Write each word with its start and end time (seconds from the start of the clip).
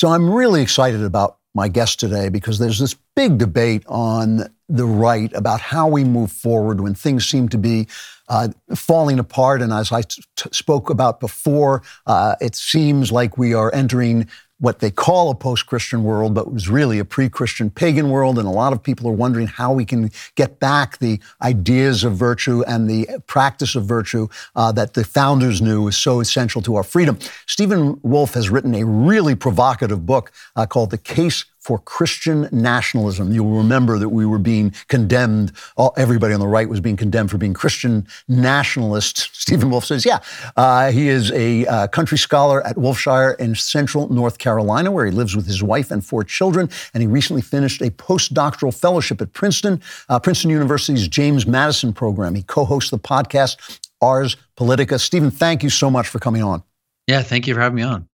So 0.00 0.08
I'm 0.08 0.32
really 0.32 0.62
excited 0.62 1.02
about 1.02 1.36
my 1.54 1.68
guest 1.68 2.00
today 2.00 2.30
because 2.30 2.58
there's 2.58 2.78
this 2.78 2.96
big 3.14 3.36
debate 3.36 3.82
on 3.86 4.48
the 4.66 4.86
right 4.86 5.30
about 5.34 5.60
how 5.60 5.88
we 5.88 6.04
move 6.04 6.32
forward 6.32 6.80
when 6.80 6.94
things 6.94 7.28
seem 7.28 7.50
to 7.50 7.58
be 7.58 7.86
uh, 8.26 8.48
falling 8.74 9.18
apart. 9.18 9.60
And 9.60 9.74
as 9.74 9.92
I 9.92 10.04
spoke 10.52 10.88
about 10.88 11.20
before, 11.20 11.82
uh, 12.06 12.36
it 12.40 12.54
seems 12.54 13.12
like 13.12 13.36
we 13.36 13.52
are 13.52 13.70
entering 13.74 14.26
what 14.60 14.78
they 14.78 14.90
call 14.90 15.30
a 15.30 15.34
post 15.34 15.66
Christian 15.66 16.04
world, 16.04 16.34
but 16.34 16.52
was 16.52 16.68
really 16.68 16.98
a 16.98 17.04
pre 17.04 17.28
Christian 17.28 17.70
pagan 17.70 18.10
world. 18.10 18.38
And 18.38 18.46
a 18.46 18.52
lot 18.52 18.72
of 18.72 18.82
people 18.82 19.08
are 19.08 19.12
wondering 19.12 19.46
how 19.46 19.72
we 19.72 19.84
can 19.84 20.10
get 20.36 20.60
back 20.60 20.98
the 20.98 21.18
ideas 21.42 22.04
of 22.04 22.16
virtue 22.16 22.62
and 22.66 22.88
the 22.88 23.08
practice 23.26 23.74
of 23.74 23.84
virtue 23.84 24.28
uh, 24.54 24.70
that 24.72 24.94
the 24.94 25.04
founders 25.04 25.60
knew 25.60 25.88
is 25.88 25.96
so 25.96 26.20
essential 26.20 26.62
to 26.62 26.76
our 26.76 26.84
freedom. 26.84 27.18
Stephen 27.46 27.98
Wolfe 28.02 28.34
has 28.34 28.50
written 28.50 28.74
a 28.74 28.84
really 28.84 29.34
provocative 29.34 30.06
book 30.06 30.30
uh, 30.56 30.66
called 30.66 30.90
The 30.90 30.98
Case 30.98 31.44
for 31.60 31.78
Christian 31.78 32.48
nationalism. 32.50 33.32
You'll 33.32 33.56
remember 33.56 33.98
that 33.98 34.08
we 34.08 34.24
were 34.24 34.38
being 34.38 34.74
condemned, 34.88 35.52
all, 35.76 35.92
everybody 35.96 36.32
on 36.32 36.40
the 36.40 36.48
right 36.48 36.68
was 36.68 36.80
being 36.80 36.96
condemned 36.96 37.30
for 37.30 37.38
being 37.38 37.54
Christian 37.54 38.06
nationalists. 38.28 39.28
Stephen 39.38 39.70
Wolfe 39.70 39.84
says, 39.84 40.06
yeah. 40.06 40.20
Uh, 40.56 40.90
he 40.90 41.08
is 41.08 41.30
a 41.32 41.66
uh, 41.66 41.86
country 41.88 42.18
scholar 42.18 42.66
at 42.66 42.76
Wolfshire 42.76 43.38
in 43.38 43.54
central 43.54 44.08
North 44.08 44.38
Carolina, 44.38 44.90
where 44.90 45.04
he 45.04 45.12
lives 45.12 45.36
with 45.36 45.46
his 45.46 45.62
wife 45.62 45.90
and 45.90 46.04
four 46.04 46.24
children. 46.24 46.68
And 46.94 47.02
he 47.02 47.06
recently 47.06 47.42
finished 47.42 47.82
a 47.82 47.90
postdoctoral 47.90 48.74
fellowship 48.74 49.20
at 49.20 49.32
Princeton, 49.34 49.82
uh, 50.08 50.18
Princeton 50.18 50.50
University's 50.50 51.08
James 51.08 51.46
Madison 51.46 51.92
program. 51.92 52.34
He 52.34 52.42
co 52.42 52.64
hosts 52.64 52.90
the 52.90 52.98
podcast 52.98 53.80
Ars 54.00 54.36
Politica. 54.56 54.98
Stephen, 54.98 55.30
thank 55.30 55.62
you 55.62 55.70
so 55.70 55.90
much 55.90 56.08
for 56.08 56.18
coming 56.18 56.42
on. 56.42 56.62
Yeah, 57.06 57.22
thank 57.22 57.46
you 57.46 57.54
for 57.54 57.60
having 57.60 57.76
me 57.76 57.82
on. 57.82 58.09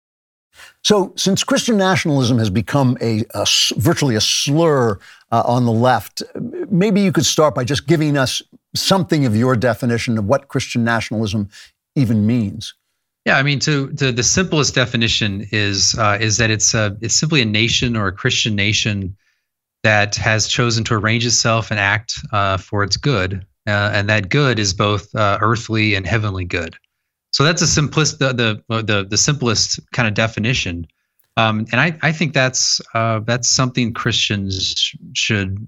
So, 0.83 1.13
since 1.15 1.43
Christian 1.43 1.77
nationalism 1.77 2.37
has 2.39 2.49
become 2.49 2.97
a, 3.01 3.23
a 3.33 3.45
virtually 3.77 4.15
a 4.15 4.21
slur 4.21 4.99
uh, 5.31 5.43
on 5.45 5.65
the 5.65 5.71
left, 5.71 6.23
maybe 6.69 7.02
you 7.02 7.11
could 7.11 7.25
start 7.25 7.55
by 7.55 7.63
just 7.63 7.88
giving 7.88 8.17
us 8.17 8.41
something 8.75 9.25
of 9.25 9.35
your 9.35 9.55
definition 9.55 10.17
of 10.17 10.25
what 10.25 10.47
Christian 10.47 10.83
nationalism 10.83 11.49
even 11.95 12.25
means. 12.25 12.73
Yeah, 13.25 13.38
I 13.38 13.43
mean, 13.43 13.59
to, 13.59 13.91
to 13.93 14.11
the 14.11 14.23
simplest 14.23 14.73
definition 14.73 15.47
is 15.52 15.95
uh, 15.97 16.17
is 16.19 16.38
that 16.38 16.49
it's 16.49 16.73
a, 16.73 16.97
it's 17.02 17.13
simply 17.13 17.41
a 17.41 17.45
nation 17.45 17.95
or 17.95 18.08
a 18.08 18.11
Christian 18.11 18.55
nation 18.55 19.15
that 19.83 20.15
has 20.15 20.47
chosen 20.47 20.83
to 20.86 20.95
arrange 20.95 21.25
itself 21.25 21.71
and 21.71 21.80
act 21.80 22.19
uh, 22.31 22.58
for 22.58 22.83
its 22.83 22.97
good, 22.97 23.45
uh, 23.67 23.91
and 23.93 24.09
that 24.09 24.30
good 24.30 24.58
is 24.58 24.73
both 24.73 25.13
uh, 25.13 25.38
earthly 25.41 25.93
and 25.93 26.08
heavenly 26.08 26.45
good. 26.45 26.77
So 27.31 27.43
that's 27.43 27.61
a 27.61 27.67
simplest 27.67 28.19
the 28.19 28.33
the 28.33 28.81
the, 28.83 29.05
the 29.09 29.17
simplest 29.17 29.79
kind 29.91 30.07
of 30.07 30.13
definition. 30.13 30.87
Um, 31.37 31.65
and 31.71 31.79
I, 31.79 31.97
I 32.01 32.11
think 32.11 32.33
that's 32.33 32.81
uh, 32.93 33.19
that's 33.19 33.49
something 33.49 33.93
Christians 33.93 34.93
should 35.13 35.67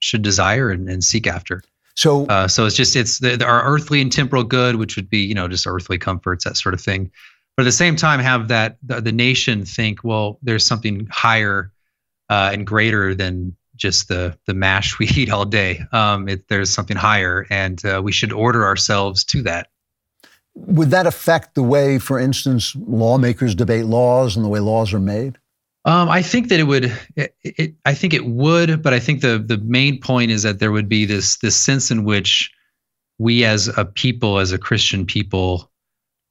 should 0.00 0.22
desire 0.22 0.70
and, 0.70 0.88
and 0.88 1.04
seek 1.04 1.26
after. 1.26 1.62
So 1.94 2.26
uh, 2.26 2.48
so 2.48 2.64
it's 2.66 2.76
just 2.76 2.96
it's 2.96 3.18
the, 3.18 3.44
our 3.44 3.62
earthly 3.64 4.00
and 4.00 4.10
temporal 4.10 4.44
good, 4.44 4.76
which 4.76 4.96
would 4.96 5.10
be 5.10 5.18
you 5.18 5.34
know 5.34 5.48
just 5.48 5.66
earthly 5.66 5.98
comforts 5.98 6.44
that 6.44 6.56
sort 6.56 6.74
of 6.74 6.80
thing. 6.80 7.10
But 7.56 7.64
at 7.64 7.66
the 7.66 7.72
same 7.72 7.96
time, 7.96 8.20
have 8.20 8.48
that 8.48 8.78
the, 8.82 9.00
the 9.00 9.12
nation 9.12 9.64
think 9.66 10.02
well, 10.02 10.38
there's 10.42 10.66
something 10.66 11.06
higher 11.10 11.70
uh, 12.30 12.50
and 12.52 12.66
greater 12.66 13.14
than 13.14 13.54
just 13.76 14.08
the 14.08 14.36
the 14.46 14.54
mash 14.54 14.98
we 14.98 15.06
eat 15.16 15.30
all 15.30 15.44
day. 15.44 15.82
Um, 15.92 16.28
it, 16.28 16.48
there's 16.48 16.70
something 16.70 16.96
higher, 16.96 17.46
and 17.50 17.84
uh, 17.84 18.00
we 18.02 18.12
should 18.12 18.32
order 18.32 18.64
ourselves 18.64 19.24
to 19.24 19.42
that. 19.42 19.68
Would 20.54 20.90
that 20.90 21.06
affect 21.06 21.54
the 21.54 21.62
way, 21.62 21.98
for 21.98 22.18
instance, 22.18 22.76
lawmakers 22.76 23.54
debate 23.54 23.86
laws 23.86 24.36
and 24.36 24.44
the 24.44 24.48
way 24.48 24.60
laws 24.60 24.92
are 24.92 25.00
made? 25.00 25.38
Um, 25.84 26.08
I 26.08 26.22
think 26.22 26.48
that 26.48 26.60
it 26.60 26.64
would. 26.64 26.92
It, 27.16 27.34
it, 27.42 27.74
I 27.84 27.94
think 27.94 28.14
it 28.14 28.26
would, 28.26 28.82
but 28.82 28.92
I 28.92 29.00
think 29.00 29.20
the 29.20 29.38
the 29.38 29.58
main 29.58 30.00
point 30.00 30.30
is 30.30 30.44
that 30.44 30.60
there 30.60 30.70
would 30.70 30.88
be 30.88 31.04
this 31.06 31.38
this 31.38 31.56
sense 31.56 31.90
in 31.90 32.04
which 32.04 32.52
we, 33.18 33.44
as 33.44 33.68
a 33.76 33.84
people, 33.84 34.38
as 34.38 34.52
a 34.52 34.58
Christian 34.58 35.06
people, 35.06 35.70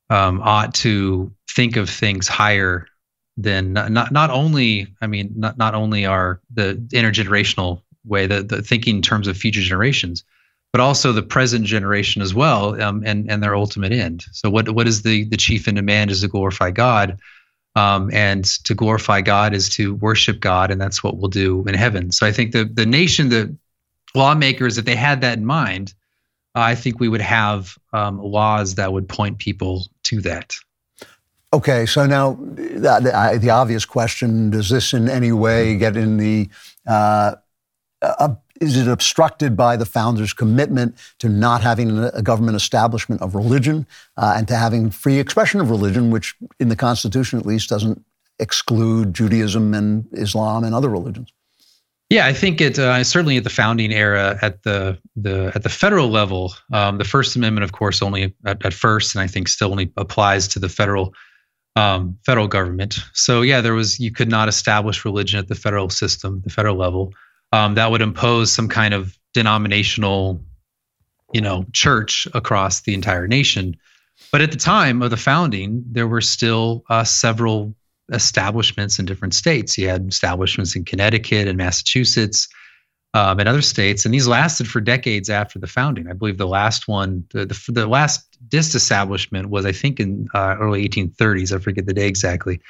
um, 0.09 0.41
ought 0.41 0.73
to 0.75 1.31
think 1.49 1.75
of 1.75 1.89
things 1.89 2.27
higher 2.27 2.87
than 3.35 3.73
not 3.73 3.91
not, 3.91 4.11
not 4.11 4.29
only. 4.29 4.87
I 5.01 5.07
mean, 5.07 5.33
not 5.35 5.57
not 5.57 5.75
only 5.75 6.05
our 6.05 6.39
the 6.53 6.75
intergenerational 6.93 7.81
way, 8.05 8.27
the 8.27 8.43
the 8.43 8.61
thinking 8.61 8.97
in 8.97 9.01
terms 9.01 9.27
of 9.27 9.35
future 9.35 9.61
generations, 9.61 10.23
but 10.71 10.79
also 10.79 11.11
the 11.11 11.21
present 11.21 11.65
generation 11.65 12.21
as 12.21 12.33
well, 12.33 12.81
um, 12.81 13.03
and 13.05 13.29
and 13.29 13.43
their 13.43 13.55
ultimate 13.55 13.91
end. 13.91 14.25
So 14.31 14.49
what 14.49 14.69
what 14.73 14.87
is 14.87 15.01
the 15.01 15.25
the 15.25 15.37
chief 15.37 15.67
end 15.67 15.77
demand 15.77 16.11
is 16.11 16.21
to 16.21 16.27
glorify 16.27 16.71
God, 16.71 17.19
um, 17.75 18.09
and 18.13 18.45
to 18.63 18.73
glorify 18.73 19.21
God 19.21 19.53
is 19.53 19.69
to 19.69 19.95
worship 19.95 20.39
God, 20.39 20.71
and 20.71 20.79
that's 20.79 21.03
what 21.03 21.17
we'll 21.17 21.29
do 21.29 21.65
in 21.67 21.73
heaven. 21.73 22.11
So 22.11 22.25
I 22.25 22.31
think 22.31 22.53
the 22.53 22.65
the 22.65 22.85
nation, 22.85 23.29
the 23.29 23.55
lawmakers, 24.15 24.77
if 24.77 24.85
they 24.85 24.95
had 24.95 25.21
that 25.21 25.37
in 25.37 25.45
mind, 25.45 25.93
I 26.55 26.75
think 26.75 26.99
we 26.99 27.09
would 27.09 27.21
have 27.21 27.77
um, 27.93 28.19
laws 28.19 28.75
that 28.75 28.93
would 28.93 29.09
point 29.09 29.39
people 29.39 29.87
to 30.03 30.21
that. 30.21 30.55
Okay, 31.53 31.85
so 31.85 32.05
now 32.05 32.33
the, 32.35 33.39
the, 33.41 33.49
obvious 33.49 33.83
question: 33.83 34.51
Does 34.51 34.69
this 34.69 34.93
in 34.93 35.09
any 35.09 35.33
way 35.33 35.75
get 35.75 35.97
in 35.97 36.15
the 36.15 36.49
uh, 36.87 37.35
is 38.61 38.77
it 38.77 38.87
obstructed 38.87 39.57
by 39.57 39.75
the 39.75 39.85
founders' 39.85 40.33
commitment 40.33 40.95
to 41.19 41.27
not 41.27 41.61
having 41.61 41.97
a 41.97 42.21
government 42.21 42.55
establishment 42.55 43.21
of 43.21 43.35
religion 43.35 43.85
uh, 44.17 44.35
and 44.37 44.47
to 44.47 44.55
having 44.55 44.91
free 44.91 45.19
expression 45.19 45.59
of 45.59 45.69
religion, 45.69 46.11
which 46.11 46.35
in 46.59 46.69
the 46.69 46.75
Constitution 46.75 47.39
at 47.39 47.45
least 47.45 47.69
doesn't 47.69 48.05
exclude 48.39 49.13
Judaism 49.13 49.73
and 49.73 50.07
Islam 50.13 50.63
and 50.63 50.75
other 50.75 50.89
religions? 50.89 51.33
Yeah, 52.11 52.25
I 52.25 52.33
think 52.33 52.59
it 52.59 52.77
uh, 52.77 53.03
certainly 53.03 53.37
at 53.37 53.45
the 53.45 53.49
founding 53.49 53.91
era, 53.91 54.37
at 54.41 54.63
the 54.63 54.99
the 55.15 55.51
at 55.55 55.63
the 55.63 55.69
federal 55.69 56.09
level, 56.09 56.53
um, 56.73 56.97
the 56.97 57.05
First 57.05 57.35
Amendment, 57.37 57.63
of 57.63 57.71
course, 57.71 58.01
only 58.01 58.35
at, 58.45 58.65
at, 58.65 58.73
first, 58.73 59.15
and 59.15 59.21
I 59.21 59.27
think 59.27 59.47
still 59.47 59.71
only 59.71 59.91
applies 59.95 60.47
to 60.49 60.59
the 60.59 60.67
federal 60.67 61.13
um, 61.77 62.17
federal 62.25 62.49
government. 62.49 62.99
So 63.13 63.41
yeah, 63.41 63.61
there 63.61 63.73
was 63.73 63.97
you 63.97 64.11
could 64.11 64.29
not 64.29 64.49
establish 64.49 65.05
religion 65.05 65.39
at 65.39 65.47
the 65.47 65.55
federal 65.55 65.89
system, 65.89 66.41
the 66.43 66.49
federal 66.49 66.75
level 66.75 67.13
um, 67.51 67.75
that 67.75 67.91
would 67.91 68.01
impose 68.01 68.51
some 68.51 68.67
kind 68.67 68.93
of 68.93 69.17
denominational, 69.33 70.41
you 71.33 71.41
know, 71.41 71.65
church 71.71 72.27
across 72.33 72.81
the 72.81 72.93
entire 72.93 73.27
nation. 73.27 73.75
But 74.31 74.41
at 74.41 74.51
the 74.51 74.57
time 74.57 75.01
of 75.01 75.09
the 75.09 75.17
founding, 75.17 75.83
there 75.85 76.07
were 76.07 76.21
still 76.21 76.83
uh, 76.89 77.03
several 77.03 77.75
establishments 78.11 78.99
in 78.99 79.05
different 79.05 79.33
states. 79.33 79.77
You 79.77 79.89
had 79.89 80.07
establishments 80.07 80.75
in 80.75 80.85
Connecticut 80.85 81.47
and 81.47 81.57
Massachusetts 81.57 82.47
um, 83.13 83.39
and 83.39 83.49
other 83.49 83.61
states, 83.61 84.05
and 84.05 84.13
these 84.13 84.27
lasted 84.27 84.67
for 84.69 84.79
decades 84.79 85.29
after 85.29 85.59
the 85.59 85.67
founding. 85.67 86.09
I 86.09 86.13
believe 86.13 86.37
the 86.37 86.47
last 86.47 86.87
one, 86.87 87.25
the, 87.31 87.45
the, 87.45 87.71
the 87.71 87.87
last 87.87 88.37
disestablishment 88.47 89.49
was, 89.49 89.65
I 89.65 89.73
think, 89.73 89.99
in 89.99 90.27
uh, 90.33 90.55
early 90.59 90.87
1830s. 90.87 91.53
I 91.53 91.59
forget 91.59 91.85
the 91.85 91.93
day 91.93 92.07
exactly. 92.07 92.61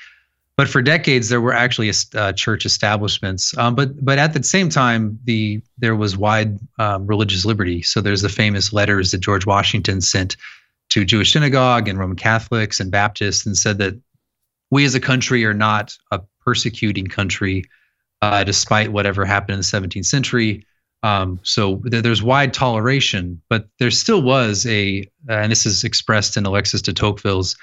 But 0.62 0.70
for 0.70 0.84
decades, 0.84 1.30
there 1.30 1.42
were 1.42 1.56
actually 1.56 1.92
uh, 2.14 2.34
church 2.34 2.68
establishments. 2.68 3.58
Um, 3.58 3.74
but 3.74 4.06
but 4.06 4.20
at 4.20 4.34
the 4.34 4.44
same 4.44 4.70
time, 4.70 5.18
the 5.24 5.60
there 5.80 5.96
was 5.96 6.16
wide 6.16 6.60
um, 6.78 7.08
religious 7.08 7.46
liberty. 7.46 7.82
So 7.82 8.00
there's 8.00 8.22
the 8.22 8.30
famous 8.30 8.72
letters 8.72 9.10
that 9.10 9.22
George 9.22 9.48
Washington 9.48 10.02
sent 10.02 10.38
to 10.90 11.04
Jewish 11.04 11.34
synagogue 11.34 11.88
and 11.88 11.98
Roman 11.98 12.16
Catholics 12.16 12.80
and 12.80 12.92
Baptists, 12.92 13.44
and 13.44 13.58
said 13.58 13.80
that 13.80 14.00
we 14.70 14.86
as 14.86 14.94
a 14.94 15.00
country 15.00 15.44
are 15.46 15.56
not 15.56 15.98
a 16.12 16.22
persecuting 16.46 17.08
country, 17.08 17.66
uh, 18.22 18.44
despite 18.44 18.92
whatever 18.92 19.26
happened 19.26 19.56
in 19.56 19.62
the 19.62 19.64
17th 19.64 20.06
century. 20.06 20.64
Um, 21.02 21.40
so 21.42 21.78
th- 21.78 22.04
there's 22.04 22.22
wide 22.22 22.54
toleration, 22.54 23.42
but 23.50 23.68
there 23.80 23.90
still 23.90 24.22
was 24.22 24.68
a, 24.68 25.10
uh, 25.28 25.38
and 25.38 25.52
this 25.52 25.66
is 25.66 25.84
expressed 25.84 26.38
in 26.38 26.46
Alexis 26.46 26.84
de 26.84 26.94
Tocqueville's 26.94 27.58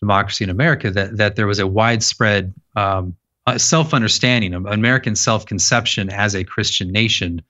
democracy 0.00 0.44
in 0.44 0.50
America 0.50 0.90
that 0.90 1.16
that 1.16 1.36
there 1.36 1.46
was 1.46 1.58
a 1.58 1.66
widespread 1.66 2.54
um, 2.76 3.16
uh, 3.46 3.58
self-understanding 3.58 4.54
of 4.54 4.66
American 4.66 5.16
self-conception 5.16 6.10
as 6.10 6.34
a 6.34 6.44
Christian 6.44 6.92
nation 6.92 7.42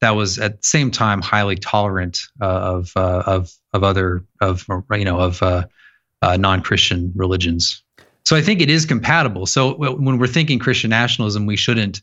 that 0.00 0.16
was 0.16 0.38
at 0.38 0.60
the 0.60 0.66
same 0.66 0.90
time 0.90 1.22
highly 1.22 1.56
tolerant 1.56 2.20
uh, 2.40 2.46
of 2.46 2.92
uh, 2.96 3.22
of 3.26 3.52
of 3.72 3.82
other 3.82 4.24
of 4.40 4.66
you 4.92 5.04
know 5.04 5.18
of 5.18 5.42
uh, 5.42 5.64
uh, 6.22 6.36
non-Christian 6.36 7.12
religions. 7.14 7.82
So 8.24 8.36
I 8.36 8.42
think 8.42 8.60
it 8.60 8.70
is 8.70 8.86
compatible. 8.86 9.46
So 9.46 9.74
when 9.74 10.18
we're 10.18 10.26
thinking 10.26 10.58
Christian 10.58 10.90
nationalism, 10.90 11.44
we 11.44 11.56
shouldn't 11.56 12.00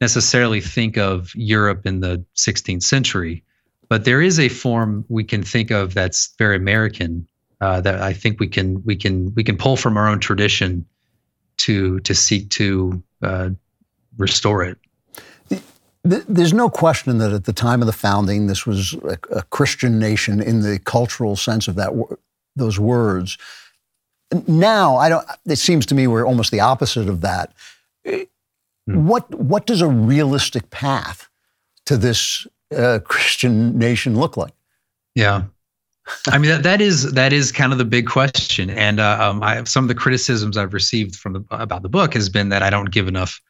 necessarily 0.00 0.60
think 0.60 0.96
of 0.96 1.32
Europe 1.34 1.84
in 1.84 1.98
the 1.98 2.24
16th 2.36 2.84
century, 2.84 3.42
but 3.88 4.04
there 4.04 4.22
is 4.22 4.38
a 4.38 4.48
form 4.48 5.04
we 5.08 5.24
can 5.24 5.42
think 5.42 5.72
of 5.72 5.94
that's 5.94 6.32
very 6.38 6.56
American 6.56 7.26
uh, 7.60 7.80
that 7.80 8.00
I 8.00 8.12
think 8.12 8.40
we 8.40 8.48
can 8.48 8.82
we 8.84 8.96
can 8.96 9.34
we 9.34 9.44
can 9.44 9.56
pull 9.56 9.76
from 9.76 9.96
our 9.96 10.08
own 10.08 10.20
tradition 10.20 10.84
to 11.58 12.00
to 12.00 12.14
seek 12.14 12.50
to 12.50 13.02
uh, 13.22 13.50
restore 14.16 14.64
it. 14.64 14.78
There's 16.04 16.54
no 16.54 16.70
question 16.70 17.18
that 17.18 17.32
at 17.32 17.44
the 17.44 17.52
time 17.52 17.82
of 17.82 17.86
the 17.86 17.92
founding, 17.92 18.46
this 18.46 18.64
was 18.64 18.94
a, 18.94 19.18
a 19.30 19.42
Christian 19.42 19.98
nation 19.98 20.40
in 20.40 20.62
the 20.62 20.78
cultural 20.78 21.36
sense 21.36 21.68
of 21.68 21.74
that 21.74 21.90
those 22.56 22.78
words. 22.78 23.36
Now, 24.46 24.96
I 24.96 25.08
don't. 25.08 25.26
It 25.46 25.56
seems 25.56 25.86
to 25.86 25.94
me 25.94 26.06
we're 26.06 26.26
almost 26.26 26.50
the 26.50 26.60
opposite 26.60 27.08
of 27.08 27.22
that. 27.22 27.52
Hmm. 28.06 29.06
What 29.06 29.34
what 29.34 29.66
does 29.66 29.80
a 29.80 29.88
realistic 29.88 30.70
path 30.70 31.28
to 31.86 31.96
this 31.96 32.46
uh, 32.74 33.00
Christian 33.04 33.78
nation 33.78 34.18
look 34.18 34.36
like? 34.36 34.54
Yeah, 35.14 35.44
I 36.28 36.38
mean 36.38 36.50
that 36.50 36.62
that 36.62 36.80
is 36.80 37.12
that 37.12 37.32
is 37.32 37.52
kind 37.52 37.72
of 37.72 37.78
the 37.78 37.84
big 37.84 38.06
question, 38.06 38.70
and 38.70 39.00
uh, 39.00 39.18
um, 39.20 39.42
I, 39.42 39.64
some 39.64 39.84
of 39.84 39.88
the 39.88 39.94
criticisms 39.94 40.56
I've 40.56 40.74
received 40.74 41.16
from 41.16 41.34
the, 41.34 41.44
about 41.50 41.82
the 41.82 41.88
book 41.88 42.14
has 42.14 42.28
been 42.28 42.48
that 42.50 42.62
I 42.62 42.70
don't 42.70 42.90
give 42.90 43.08
enough 43.08 43.40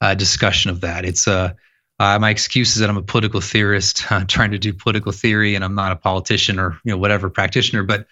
uh, 0.00 0.14
discussion 0.14 0.70
of 0.70 0.80
that. 0.80 1.04
It's 1.04 1.28
uh, 1.28 1.52
uh, 1.98 2.18
my 2.18 2.30
excuse 2.30 2.72
is 2.72 2.80
that 2.80 2.90
I'm 2.90 2.96
a 2.96 3.02
political 3.02 3.40
theorist 3.40 4.04
uh, 4.12 4.24
trying 4.26 4.50
to 4.50 4.58
do 4.58 4.72
political 4.72 5.12
theory, 5.12 5.54
and 5.54 5.64
I'm 5.64 5.74
not 5.74 5.92
a 5.92 5.96
politician 5.96 6.58
or 6.58 6.78
you 6.84 6.92
know 6.92 6.98
whatever 6.98 7.30
practitioner. 7.30 7.82
But 7.82 8.06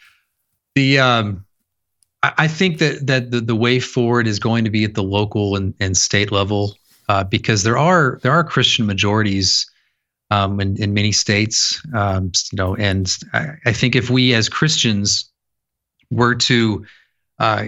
the 0.74 0.98
um, 0.98 1.44
I, 2.22 2.32
I 2.38 2.48
think 2.48 2.78
that 2.78 3.06
that 3.06 3.30
the, 3.30 3.40
the 3.40 3.56
way 3.56 3.80
forward 3.80 4.26
is 4.26 4.38
going 4.38 4.64
to 4.64 4.70
be 4.70 4.84
at 4.84 4.94
the 4.94 5.02
local 5.02 5.56
and, 5.56 5.74
and 5.80 5.96
state 5.96 6.32
level 6.32 6.76
uh, 7.08 7.24
because 7.24 7.62
there 7.62 7.78
are 7.78 8.18
there 8.22 8.32
are 8.32 8.44
Christian 8.44 8.86
majorities 8.86 9.69
um, 10.30 10.60
in, 10.60 10.80
in 10.80 10.94
many 10.94 11.12
states, 11.12 11.82
um, 11.94 12.32
you 12.52 12.56
know, 12.56 12.76
and 12.76 13.16
I, 13.32 13.48
I, 13.66 13.72
think 13.72 13.96
if 13.96 14.10
we 14.10 14.32
as 14.34 14.48
Christians 14.48 15.30
were 16.10 16.36
to 16.36 16.86
uh, 17.38 17.66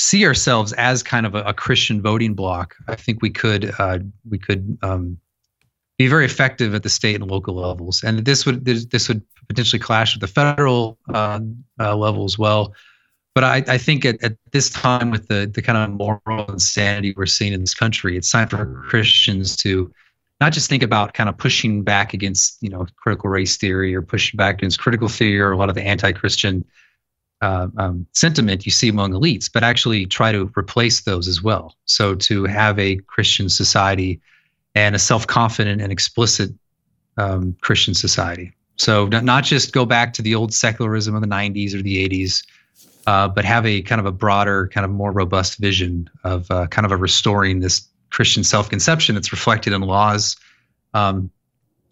see 0.00 0.26
ourselves 0.26 0.72
as 0.72 1.02
kind 1.02 1.24
of 1.24 1.34
a, 1.34 1.42
a, 1.42 1.54
Christian 1.54 2.02
voting 2.02 2.34
bloc, 2.34 2.74
I 2.88 2.96
think 2.96 3.22
we 3.22 3.30
could 3.30 3.72
uh, 3.78 4.00
we 4.28 4.38
could 4.38 4.76
um, 4.82 5.18
be 5.98 6.08
very 6.08 6.24
effective 6.24 6.74
at 6.74 6.82
the 6.82 6.88
state 6.88 7.20
and 7.20 7.30
local 7.30 7.54
levels, 7.54 8.02
and 8.02 8.24
this 8.24 8.44
would 8.44 8.64
this 8.64 9.08
would 9.08 9.22
potentially 9.48 9.80
clash 9.80 10.14
with 10.14 10.20
the 10.20 10.28
federal 10.28 10.98
uh, 11.14 11.40
uh 11.78 11.96
level 11.96 12.24
as 12.24 12.38
well. 12.38 12.74
But 13.36 13.44
I, 13.44 13.64
I 13.68 13.78
think 13.78 14.04
at, 14.04 14.20
at 14.24 14.36
this 14.50 14.70
time, 14.70 15.12
with 15.12 15.28
the 15.28 15.48
the 15.52 15.62
kind 15.62 15.78
of 15.78 15.90
moral 15.96 16.50
insanity 16.50 17.14
we're 17.16 17.26
seeing 17.26 17.52
in 17.52 17.60
this 17.60 17.74
country, 17.74 18.16
it's 18.16 18.32
time 18.32 18.48
for 18.48 18.82
Christians 18.88 19.56
to 19.58 19.92
not 20.40 20.52
just 20.52 20.68
think 20.68 20.82
about 20.82 21.14
kind 21.14 21.28
of 21.28 21.36
pushing 21.36 21.82
back 21.82 22.14
against 22.14 22.56
you 22.60 22.70
know 22.70 22.86
critical 22.96 23.30
race 23.30 23.56
theory 23.56 23.94
or 23.94 24.02
pushing 24.02 24.36
back 24.36 24.56
against 24.56 24.80
critical 24.80 25.08
theory 25.08 25.40
or 25.40 25.52
a 25.52 25.56
lot 25.56 25.68
of 25.68 25.74
the 25.74 25.82
anti-christian 25.82 26.64
uh, 27.42 27.68
um, 27.78 28.06
sentiment 28.12 28.66
you 28.66 28.72
see 28.72 28.88
among 28.88 29.12
elites 29.12 29.50
but 29.52 29.62
actually 29.62 30.06
try 30.06 30.32
to 30.32 30.50
replace 30.56 31.02
those 31.02 31.26
as 31.28 31.42
well. 31.42 31.74
So 31.84 32.14
to 32.14 32.44
have 32.44 32.78
a 32.78 32.96
christian 32.96 33.48
society 33.48 34.20
and 34.74 34.94
a 34.94 34.98
self-confident 34.98 35.80
and 35.80 35.92
explicit 35.92 36.50
um, 37.16 37.56
christian 37.60 37.94
society. 37.94 38.52
So 38.76 39.06
not 39.06 39.44
just 39.44 39.74
go 39.74 39.84
back 39.84 40.14
to 40.14 40.22
the 40.22 40.34
old 40.34 40.54
secularism 40.54 41.14
of 41.14 41.20
the 41.20 41.28
90s 41.28 41.74
or 41.74 41.82
the 41.82 42.08
80s 42.08 42.42
uh, 43.06 43.28
but 43.28 43.44
have 43.44 43.66
a 43.66 43.82
kind 43.82 44.00
of 44.00 44.06
a 44.06 44.12
broader 44.12 44.68
kind 44.68 44.84
of 44.84 44.90
more 44.90 45.12
robust 45.12 45.58
vision 45.58 46.08
of 46.24 46.50
uh, 46.50 46.66
kind 46.68 46.86
of 46.86 46.92
a 46.92 46.96
restoring 46.96 47.60
this 47.60 47.89
Christian 48.10 48.44
self-conception. 48.44 49.16
It's 49.16 49.32
reflected 49.32 49.72
in 49.72 49.80
laws 49.82 50.36
um, 50.94 51.30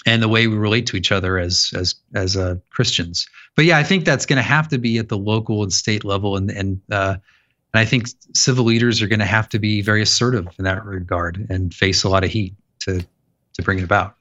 and 0.06 0.22
the 0.22 0.28
way 0.28 0.46
we 0.46 0.56
relate 0.56 0.86
to 0.86 0.96
each 0.96 1.12
other 1.12 1.38
as 1.38 1.70
as 1.74 1.94
as 2.14 2.36
uh, 2.36 2.56
Christians. 2.70 3.26
But 3.56 3.64
yeah, 3.64 3.78
I 3.78 3.82
think 3.82 4.04
that's 4.04 4.26
going 4.26 4.36
to 4.36 4.42
have 4.42 4.68
to 4.68 4.78
be 4.78 4.98
at 4.98 5.08
the 5.08 5.18
local 5.18 5.62
and 5.62 5.72
state 5.72 6.04
level, 6.04 6.36
and 6.36 6.50
and 6.50 6.80
uh, 6.90 7.16
and 7.74 7.80
I 7.80 7.84
think 7.84 8.08
civil 8.34 8.64
leaders 8.64 9.02
are 9.02 9.08
going 9.08 9.18
to 9.18 9.26
have 9.26 9.48
to 9.50 9.58
be 9.58 9.82
very 9.82 10.02
assertive 10.02 10.46
in 10.58 10.64
that 10.64 10.84
regard 10.84 11.46
and 11.50 11.74
face 11.74 12.04
a 12.04 12.08
lot 12.08 12.24
of 12.24 12.30
heat 12.30 12.54
to 12.80 13.04
to 13.54 13.62
bring 13.62 13.78
it 13.78 13.84
about. 13.84 14.17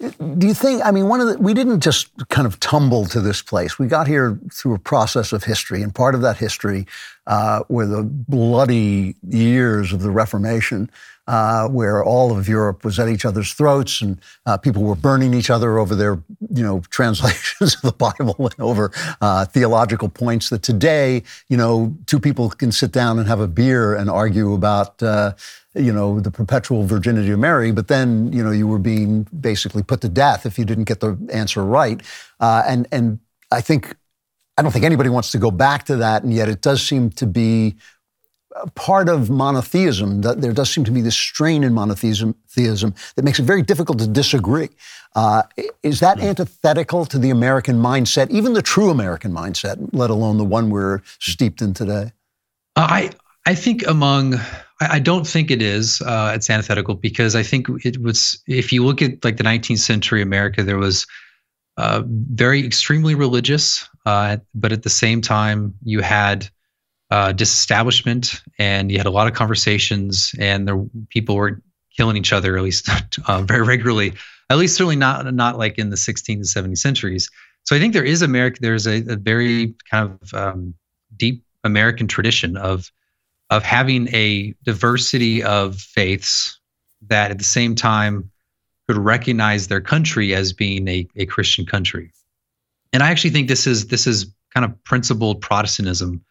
Do 0.00 0.46
you 0.46 0.54
think? 0.54 0.80
I 0.82 0.92
mean, 0.92 1.08
one 1.08 1.20
of 1.20 1.28
the 1.28 1.36
we 1.38 1.52
didn't 1.52 1.80
just 1.80 2.08
kind 2.28 2.46
of 2.46 2.58
tumble 2.58 3.04
to 3.06 3.20
this 3.20 3.42
place. 3.42 3.78
We 3.78 3.86
got 3.86 4.06
here 4.06 4.38
through 4.50 4.74
a 4.74 4.78
process 4.78 5.30
of 5.32 5.44
history, 5.44 5.82
and 5.82 5.94
part 5.94 6.14
of 6.14 6.22
that 6.22 6.38
history 6.38 6.86
uh, 7.26 7.64
were 7.68 7.86
the 7.86 8.02
bloody 8.02 9.14
years 9.28 9.92
of 9.92 10.00
the 10.00 10.10
Reformation, 10.10 10.90
uh, 11.30 11.68
where 11.68 12.02
all 12.02 12.36
of 12.36 12.48
Europe 12.48 12.84
was 12.84 12.98
at 12.98 13.08
each 13.08 13.24
other's 13.24 13.52
throats, 13.52 14.02
and 14.02 14.20
uh, 14.46 14.56
people 14.56 14.82
were 14.82 14.96
burning 14.96 15.32
each 15.32 15.48
other 15.48 15.78
over 15.78 15.94
their, 15.94 16.20
you 16.52 16.64
know, 16.64 16.80
translations 16.90 17.76
of 17.76 17.82
the 17.82 17.92
Bible 17.92 18.34
and 18.38 18.58
over 18.58 18.90
uh, 19.20 19.44
theological 19.44 20.08
points. 20.08 20.50
That 20.50 20.64
today, 20.64 21.22
you 21.48 21.56
know, 21.56 21.96
two 22.06 22.18
people 22.18 22.50
can 22.50 22.72
sit 22.72 22.90
down 22.90 23.20
and 23.20 23.28
have 23.28 23.38
a 23.38 23.46
beer 23.46 23.94
and 23.94 24.10
argue 24.10 24.54
about 24.54 25.00
uh, 25.04 25.34
you 25.76 25.92
know, 25.92 26.18
the 26.18 26.32
perpetual 26.32 26.84
virginity 26.84 27.30
of 27.30 27.38
Mary, 27.38 27.70
but 27.70 27.86
then, 27.86 28.32
you 28.32 28.42
know, 28.42 28.50
you 28.50 28.66
were 28.66 28.80
being 28.80 29.22
basically 29.40 29.84
put 29.84 30.00
to 30.00 30.08
death 30.08 30.44
if 30.44 30.58
you 30.58 30.64
didn't 30.64 30.88
get 30.88 30.98
the 30.98 31.16
answer 31.32 31.64
right. 31.64 32.02
Uh, 32.40 32.64
and 32.66 32.88
and 32.90 33.20
I 33.52 33.60
think 33.60 33.94
I 34.58 34.62
don't 34.62 34.72
think 34.72 34.84
anybody 34.84 35.10
wants 35.10 35.30
to 35.30 35.38
go 35.38 35.52
back 35.52 35.84
to 35.84 35.96
that, 35.98 36.24
and 36.24 36.34
yet 36.34 36.48
it 36.48 36.60
does 36.60 36.82
seem 36.82 37.10
to 37.10 37.26
be 37.26 37.76
part 38.74 39.08
of 39.08 39.30
monotheism. 39.30 40.22
That 40.22 40.40
there 40.40 40.52
does 40.52 40.70
seem 40.70 40.84
to 40.84 40.90
be 40.90 41.00
this 41.00 41.16
strain 41.16 41.64
in 41.64 41.74
monotheism 41.74 42.34
theism 42.48 42.94
that 43.16 43.24
makes 43.24 43.38
it 43.38 43.44
very 43.44 43.62
difficult 43.62 43.98
to 43.98 44.06
disagree. 44.06 44.68
Uh, 45.14 45.42
is 45.82 46.00
that 46.00 46.20
antithetical 46.20 47.04
to 47.06 47.18
the 47.18 47.30
American 47.30 47.76
mindset, 47.76 48.30
even 48.30 48.52
the 48.52 48.62
true 48.62 48.90
American 48.90 49.32
mindset, 49.32 49.90
let 49.92 50.10
alone 50.10 50.38
the 50.38 50.44
one 50.44 50.70
we're 50.70 51.00
steeped 51.18 51.62
in 51.62 51.74
today? 51.74 52.12
I 52.76 53.10
I 53.46 53.54
think 53.54 53.86
among 53.86 54.38
I, 54.80 54.98
don't 54.98 55.26
think 55.26 55.50
it 55.50 55.60
is. 55.60 56.00
Uh, 56.00 56.32
it's 56.34 56.48
antithetical 56.48 56.94
because 56.94 57.34
I 57.34 57.42
think 57.42 57.66
it 57.84 58.00
was. 58.00 58.42
If 58.46 58.72
you 58.72 58.84
look 58.84 59.02
at 59.02 59.22
like 59.24 59.36
the 59.36 59.44
19th 59.44 59.78
century 59.78 60.22
America, 60.22 60.62
there 60.62 60.78
was 60.78 61.06
uh, 61.76 62.02
very 62.06 62.64
extremely 62.64 63.14
religious, 63.14 63.88
uh, 64.06 64.38
but 64.54 64.72
at 64.72 64.82
the 64.82 64.90
same 64.90 65.20
time 65.20 65.74
you 65.82 66.00
had 66.00 66.48
uh, 67.10 67.32
disestablishment, 67.32 68.42
and 68.58 68.90
you 68.90 68.98
had 68.98 69.06
a 69.06 69.10
lot 69.10 69.26
of 69.26 69.34
conversations, 69.34 70.34
and 70.38 70.66
there 70.68 70.84
people 71.08 71.36
were 71.36 71.60
killing 71.96 72.16
each 72.16 72.32
other 72.32 72.56
at 72.56 72.62
least 72.62 72.88
uh, 73.26 73.42
very 73.42 73.62
regularly. 73.62 74.14
At 74.48 74.58
least 74.58 74.76
certainly 74.76 74.96
not 74.96 75.32
not 75.34 75.58
like 75.58 75.78
in 75.78 75.90
the 75.90 75.96
16th 75.96 76.34
and 76.34 76.44
17th 76.44 76.78
centuries. 76.78 77.30
So 77.64 77.76
I 77.76 77.78
think 77.78 77.92
there 77.92 78.04
is 78.04 78.22
America. 78.22 78.58
There's 78.60 78.86
a, 78.86 79.04
a 79.08 79.16
very 79.16 79.74
kind 79.90 80.18
of 80.20 80.34
um, 80.34 80.74
deep 81.16 81.44
American 81.64 82.08
tradition 82.08 82.56
of 82.56 82.90
of 83.50 83.62
having 83.64 84.08
a 84.14 84.54
diversity 84.64 85.42
of 85.42 85.76
faiths 85.76 86.58
that 87.08 87.30
at 87.30 87.38
the 87.38 87.44
same 87.44 87.74
time 87.74 88.30
could 88.86 88.96
recognize 88.96 89.68
their 89.68 89.80
country 89.80 90.34
as 90.34 90.52
being 90.52 90.86
a, 90.88 91.06
a 91.16 91.26
Christian 91.26 91.66
country. 91.66 92.12
And 92.92 93.02
I 93.02 93.10
actually 93.10 93.30
think 93.30 93.48
this 93.48 93.66
is 93.66 93.86
this 93.88 94.06
is 94.06 94.32
kind 94.54 94.64
of 94.64 94.82
principled 94.84 95.40
Protestantism. 95.40 96.24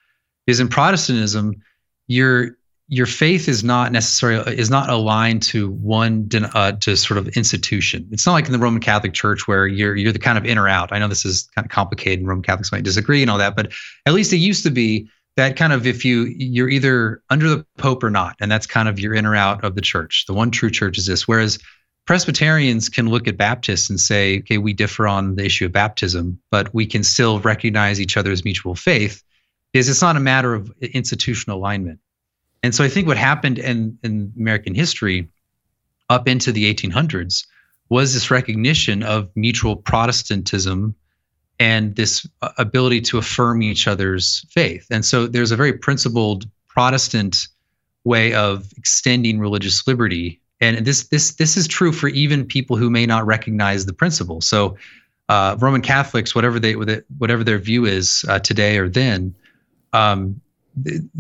Because 0.50 0.60
in 0.60 0.68
Protestantism, 0.68 1.62
your 2.08 2.58
your 2.88 3.06
faith 3.06 3.48
is 3.48 3.64
not 3.64 3.92
necessarily 3.92 4.58
is 4.58 4.72
not 4.72 4.90
aligned 4.90 5.44
to 5.44 5.70
one 5.70 6.28
uh, 6.56 6.72
to 6.72 6.98
sort 6.98 7.20
of 7.20 7.28
institution. 7.38 8.08
It's 8.12 8.26
not 8.26 8.34
like 8.34 8.48
in 8.48 8.52
the 8.52 8.58
Roman 8.58 8.82
Catholic 8.82 9.14
Church 9.14 9.48
where 9.48 9.68
you're 9.68 9.96
you're 9.96 10.12
the 10.12 10.18
kind 10.18 10.40
of 10.40 10.46
in 10.46 10.58
or 10.58 10.68
out. 10.68 10.92
I 10.92 10.98
know 10.98 11.08
this 11.08 11.24
is 11.24 11.48
kind 11.54 11.66
of 11.66 11.70
complicated, 11.70 12.22
and 12.22 12.28
Roman 12.28 12.42
Catholics 12.42 12.72
might 12.72 12.82
disagree 12.82 13.22
and 13.22 13.30
all 13.30 13.38
that, 13.38 13.56
but 13.56 13.72
at 14.08 14.14
least 14.14 14.34
it 14.34 14.38
used 14.38 14.64
to 14.64 14.72
be 14.72 15.08
that 15.38 15.56
kind 15.56 15.72
of 15.72 15.86
if 15.86 16.04
you 16.04 16.24
you're 16.36 16.68
either 16.68 17.22
under 17.30 17.48
the 17.48 17.64
pope 17.78 18.04
or 18.04 18.10
not 18.10 18.36
and 18.40 18.52
that's 18.52 18.66
kind 18.66 18.90
of 18.90 19.00
your 19.00 19.14
in 19.14 19.28
or 19.28 19.36
out 19.36 19.64
of 19.64 19.76
the 19.76 19.82
church 19.82 20.26
the 20.26 20.34
one 20.34 20.50
true 20.50 20.72
church 20.72 20.98
is 20.98 21.06
this 21.06 21.28
whereas 21.28 21.60
presbyterians 22.08 22.90
can 22.90 23.08
look 23.08 23.28
at 23.28 23.38
baptists 23.38 23.88
and 23.88 24.00
say 24.00 24.40
okay 24.40 24.58
we 24.58 24.74
differ 24.74 25.08
on 25.08 25.36
the 25.36 25.46
issue 25.46 25.68
of 25.68 25.72
baptism 25.72 26.40
but 26.50 26.74
we 26.74 26.88
can 26.88 27.04
still 27.04 27.40
recognize 27.42 28.02
each 28.02 28.18
other's 28.18 28.44
mutual 28.44 28.74
faith 28.74 29.24
is 29.74 29.90
it's 29.90 30.02
not 30.02 30.16
a 30.16 30.20
matter 30.20 30.54
of 30.54 30.72
institutional 30.82 31.58
alignment 31.58 32.00
and 32.64 32.74
so 32.74 32.84
i 32.84 32.88
think 32.88 33.08
what 33.08 33.18
happened 33.18 33.60
in 33.60 33.98
in 34.04 34.34
american 34.38 34.74
history 34.74 35.28
up 36.10 36.28
into 36.28 36.52
the 36.52 36.74
1800s 36.74 37.46
was 37.90 38.14
this 38.14 38.32
recognition 38.32 39.04
of 39.04 39.30
mutual 39.36 39.76
protestantism 39.76 40.96
and 41.60 41.96
this 41.96 42.26
uh, 42.42 42.52
ability 42.58 43.02
to 43.02 43.18
affirm 43.18 43.62
each 43.62 43.88
other's 43.88 44.46
faith. 44.50 44.88
And 44.90 45.04
so 45.04 45.28
there's 45.28 45.52
a 45.52 45.58
very 45.58 45.74
principled 45.74 46.48
Protestant 46.68 47.48
way 48.06 48.34
of 48.34 48.72
extending 48.78 49.40
religious 49.40 49.86
liberty. 49.86 50.40
And 50.62 50.86
this 50.86 51.08
this 51.08 51.34
this 51.36 51.58
is 51.58 51.68
true 51.68 51.92
for 51.92 52.08
even 52.10 52.46
people 52.46 52.78
who 52.78 52.90
may 52.90 53.06
not 53.06 53.26
recognize 53.26 53.86
the 53.86 53.94
principle. 53.94 54.40
So 54.40 54.78
uh, 55.28 55.58
Roman 55.60 55.82
Catholics, 55.82 56.34
whatever 56.34 56.60
they 56.60 56.74
whatever 57.18 57.44
their 57.44 57.60
view 57.60 57.86
is 57.86 58.24
uh, 58.30 58.40
today 58.40 58.78
or 58.78 58.88
then, 58.88 59.36
um, 59.94 60.40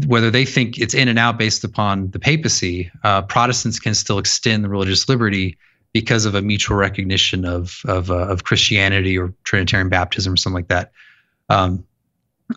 whether 0.08 0.32
they 0.32 0.46
think 0.46 0.80
it's 0.80 0.94
in 0.94 1.08
and 1.08 1.20
out 1.20 1.38
based 1.38 1.64
upon 1.64 2.12
the 2.12 2.20
papacy, 2.20 2.92
uh, 3.04 3.22
Protestants 3.24 3.80
can 3.80 3.94
still 3.94 4.20
extend 4.20 4.64
the 4.64 4.70
religious 4.70 5.10
liberty 5.10 5.58
because 5.94 6.26
of 6.26 6.36
a 6.36 6.42
mutual 6.42 6.78
recognition 6.78 7.46
of 7.46 7.82
of, 7.86 8.12
uh, 8.12 8.28
of 8.28 8.44
Christianity 8.44 9.18
or 9.18 9.34
Trinitarian 9.44 9.90
baptism 9.90 10.34
or 10.34 10.38
something 10.38 10.56
like 10.56 10.68
that. 10.68 10.92
Um, 11.50 11.84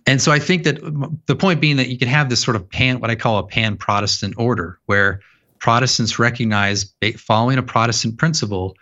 and 0.06 0.22
so 0.22 0.32
I 0.32 0.38
think 0.38 0.64
that 0.64 0.80
the 1.26 1.36
point 1.36 1.60
being 1.60 1.76
that 1.76 1.88
you 1.88 1.98
can 1.98 2.08
have 2.08 2.30
this 2.30 2.40
sort 2.40 2.56
of 2.56 2.68
pan, 2.68 3.00
what 3.00 3.10
I 3.10 3.14
call 3.14 3.38
a 3.38 3.46
pan 3.46 3.76
Protestant 3.76 4.34
order, 4.38 4.78
where 4.86 5.20
Protestants 5.58 6.18
recognize, 6.18 6.92
following 7.16 7.58
a 7.58 7.62
Protestant 7.62 8.18
principle, 8.18 8.74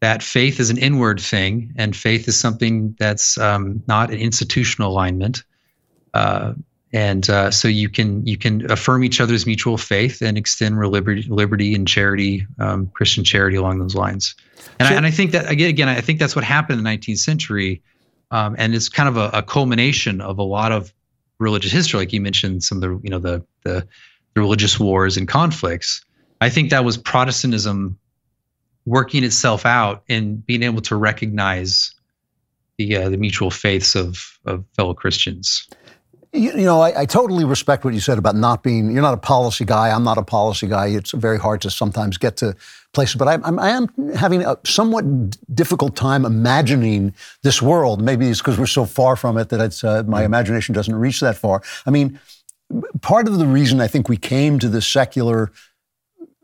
that 0.00 0.22
faith 0.22 0.60
is 0.60 0.70
an 0.70 0.78
inward 0.78 1.20
thing, 1.20 1.72
and 1.76 1.96
faith 1.96 2.28
is 2.28 2.38
something 2.38 2.94
that's 2.98 3.38
um, 3.38 3.82
not 3.88 4.10
an 4.10 4.18
institutional 4.18 4.90
alignment. 4.90 5.42
Uh, 6.14 6.54
and 6.92 7.28
uh, 7.28 7.50
so 7.50 7.68
you 7.68 7.88
can 7.88 8.26
you 8.26 8.38
can 8.38 8.70
affirm 8.70 9.04
each 9.04 9.20
other's 9.20 9.46
mutual 9.46 9.76
faith 9.76 10.22
and 10.22 10.38
extend 10.38 10.78
liberty, 10.78 11.22
liberty 11.28 11.74
and 11.74 11.86
charity, 11.86 12.46
um, 12.58 12.86
Christian 12.94 13.24
charity 13.24 13.56
along 13.56 13.78
those 13.78 13.94
lines. 13.94 14.34
And, 14.78 14.88
so, 14.88 14.94
I, 14.94 14.96
and 14.96 15.06
I 15.06 15.10
think 15.10 15.32
that 15.32 15.50
again, 15.50 15.68
again, 15.68 15.88
I 15.88 16.00
think 16.00 16.18
that's 16.18 16.34
what 16.34 16.44
happened 16.44 16.78
in 16.78 16.84
the 16.84 16.90
19th 16.90 17.18
century, 17.18 17.82
um, 18.30 18.56
and 18.58 18.74
it's 18.74 18.88
kind 18.88 19.08
of 19.08 19.16
a, 19.16 19.38
a, 19.38 19.42
culmination 19.42 20.20
of 20.20 20.38
a 20.38 20.42
lot 20.42 20.72
of 20.72 20.92
religious 21.38 21.72
history, 21.72 22.00
like 22.00 22.12
you 22.12 22.20
mentioned, 22.20 22.64
some 22.64 22.78
of 22.78 22.82
the 22.82 23.00
you 23.02 23.10
know 23.10 23.18
the 23.18 23.44
the, 23.64 23.86
the 24.34 24.40
religious 24.40 24.80
wars 24.80 25.16
and 25.16 25.28
conflicts. 25.28 26.02
I 26.40 26.48
think 26.48 26.70
that 26.70 26.84
was 26.84 26.96
Protestantism 26.96 27.98
working 28.86 29.24
itself 29.24 29.66
out 29.66 30.04
and 30.08 30.44
being 30.46 30.62
able 30.62 30.80
to 30.80 30.96
recognize 30.96 31.94
the 32.78 32.96
uh, 32.96 33.08
the 33.10 33.18
mutual 33.18 33.50
faiths 33.50 33.94
of 33.94 34.38
of 34.46 34.64
fellow 34.74 34.94
Christians. 34.94 35.68
You, 36.32 36.50
you 36.50 36.64
know, 36.64 36.80
I, 36.80 37.02
I, 37.02 37.06
totally 37.06 37.44
respect 37.44 37.84
what 37.84 37.94
you 37.94 38.00
said 38.00 38.18
about 38.18 38.36
not 38.36 38.62
being. 38.62 38.90
You're 38.90 39.02
not 39.02 39.14
a 39.14 39.18
policy 39.18 39.64
guy. 39.64 39.90
I'm 39.90 40.04
not 40.04 40.18
a 40.18 40.22
policy 40.22 40.66
guy. 40.66 40.88
It's 40.88 41.12
very 41.12 41.38
hard 41.38 41.62
to 41.62 41.70
sometimes 41.70 42.18
get 42.18 42.36
to 42.38 42.54
places. 42.92 43.16
But 43.16 43.28
I, 43.28 43.34
I'm, 43.44 43.58
I 43.58 43.70
am 43.70 43.88
having 44.14 44.42
a 44.42 44.58
somewhat 44.64 45.04
difficult 45.54 45.96
time 45.96 46.26
imagining 46.26 47.14
this 47.42 47.62
world. 47.62 48.02
Maybe 48.02 48.28
it's 48.28 48.40
because 48.40 48.58
we're 48.58 48.66
so 48.66 48.84
far 48.84 49.16
from 49.16 49.38
it 49.38 49.48
that 49.48 49.60
it's 49.60 49.82
uh, 49.82 50.02
my 50.06 50.24
imagination 50.24 50.74
doesn't 50.74 50.94
reach 50.94 51.20
that 51.20 51.36
far. 51.36 51.62
I 51.86 51.90
mean, 51.90 52.20
part 53.00 53.26
of 53.26 53.38
the 53.38 53.46
reason 53.46 53.80
I 53.80 53.86
think 53.86 54.10
we 54.10 54.18
came 54.18 54.58
to 54.58 54.68
this 54.68 54.86
secular 54.86 55.50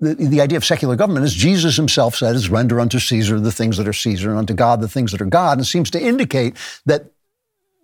the, 0.00 0.14
the, 0.14 0.40
idea 0.40 0.58
of 0.58 0.64
secular 0.64 0.96
government, 0.96 1.24
as 1.24 1.32
Jesus 1.32 1.76
himself 1.76 2.16
said, 2.16 2.34
is 2.34 2.50
render 2.50 2.80
unto 2.80 2.98
Caesar 2.98 3.40
the 3.40 3.52
things 3.52 3.76
that 3.76 3.88
are 3.88 3.92
Caesar 3.92 4.30
and 4.30 4.38
unto 4.38 4.52
God 4.52 4.80
the 4.80 4.88
things 4.88 5.12
that 5.12 5.22
are 5.22 5.26
God, 5.26 5.56
and 5.56 5.66
seems 5.66 5.90
to 5.92 6.02
indicate 6.02 6.56
that 6.84 7.13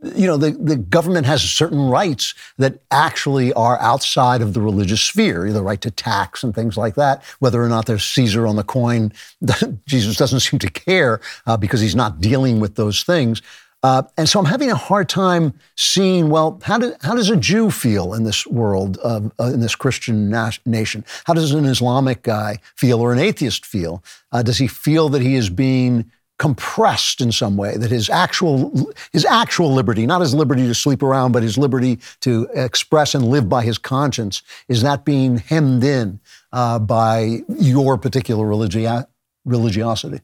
you 0.02 0.26
know, 0.26 0.36
the, 0.36 0.52
the 0.52 0.76
government 0.76 1.26
has 1.26 1.42
certain 1.42 1.88
rights 1.88 2.34
that 2.56 2.80
actually 2.90 3.52
are 3.52 3.78
outside 3.80 4.40
of 4.40 4.54
the 4.54 4.60
religious 4.60 5.02
sphere, 5.02 5.52
the 5.52 5.62
right 5.62 5.80
to 5.82 5.90
tax 5.90 6.42
and 6.42 6.54
things 6.54 6.76
like 6.76 6.94
that. 6.94 7.22
Whether 7.38 7.62
or 7.62 7.68
not 7.68 7.86
there's 7.86 8.04
Caesar 8.04 8.46
on 8.46 8.56
the 8.56 8.64
coin, 8.64 9.12
Jesus 9.86 10.16
doesn't 10.16 10.40
seem 10.40 10.58
to 10.60 10.70
care 10.70 11.20
uh, 11.46 11.56
because 11.56 11.80
he's 11.80 11.96
not 11.96 12.20
dealing 12.20 12.60
with 12.60 12.76
those 12.76 13.02
things. 13.02 13.42
Uh, 13.82 14.02
and 14.18 14.28
so 14.28 14.38
I'm 14.38 14.44
having 14.46 14.70
a 14.70 14.76
hard 14.76 15.08
time 15.08 15.54
seeing, 15.74 16.28
well, 16.28 16.60
how, 16.62 16.78
do, 16.78 16.94
how 17.00 17.14
does 17.14 17.30
a 17.30 17.36
Jew 17.36 17.70
feel 17.70 18.12
in 18.12 18.24
this 18.24 18.46
world, 18.46 18.98
uh, 19.02 19.20
in 19.38 19.60
this 19.60 19.74
Christian 19.74 20.28
na- 20.28 20.50
nation? 20.66 21.04
How 21.24 21.32
does 21.32 21.52
an 21.52 21.64
Islamic 21.64 22.22
guy 22.22 22.58
feel 22.76 23.00
or 23.00 23.12
an 23.12 23.18
atheist 23.18 23.64
feel? 23.64 24.04
Uh, 24.32 24.42
does 24.42 24.58
he 24.58 24.66
feel 24.66 25.08
that 25.10 25.22
he 25.22 25.34
is 25.34 25.48
being 25.48 26.10
compressed 26.40 27.20
in 27.20 27.30
some 27.30 27.58
way 27.58 27.76
that 27.76 27.90
his 27.90 28.08
actual 28.08 28.90
his 29.12 29.26
actual 29.26 29.74
liberty 29.74 30.06
not 30.06 30.22
his 30.22 30.32
liberty 30.32 30.66
to 30.66 30.74
sleep 30.74 31.02
around 31.02 31.32
but 31.32 31.42
his 31.42 31.58
liberty 31.58 31.98
to 32.20 32.48
express 32.54 33.14
and 33.14 33.28
live 33.28 33.46
by 33.46 33.62
his 33.62 33.76
conscience 33.76 34.42
is 34.66 34.80
that 34.80 35.04
being 35.04 35.36
hemmed 35.36 35.84
in 35.84 36.18
uh, 36.54 36.78
by 36.78 37.42
your 37.58 37.98
particular 37.98 38.46
religi- 38.46 39.06
religiosity? 39.44 40.22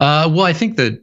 Uh, 0.00 0.28
well 0.34 0.44
i 0.46 0.52
think 0.52 0.76
that 0.76 1.00